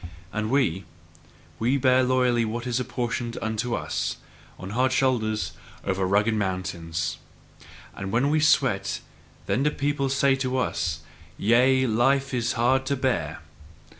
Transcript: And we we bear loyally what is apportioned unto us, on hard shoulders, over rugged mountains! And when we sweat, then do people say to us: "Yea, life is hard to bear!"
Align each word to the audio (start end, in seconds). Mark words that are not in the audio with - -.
And 0.33 0.49
we 0.49 0.85
we 1.59 1.77
bear 1.77 2.01
loyally 2.01 2.43
what 2.43 2.65
is 2.65 2.79
apportioned 2.79 3.37
unto 3.39 3.75
us, 3.75 4.17
on 4.57 4.71
hard 4.71 4.91
shoulders, 4.91 5.51
over 5.85 6.07
rugged 6.07 6.33
mountains! 6.33 7.17
And 7.93 8.11
when 8.11 8.31
we 8.31 8.39
sweat, 8.39 9.01
then 9.45 9.61
do 9.61 9.69
people 9.69 10.09
say 10.09 10.33
to 10.37 10.57
us: 10.57 11.01
"Yea, 11.37 11.85
life 11.85 12.33
is 12.33 12.53
hard 12.53 12.87
to 12.87 12.95
bear!" 12.95 13.41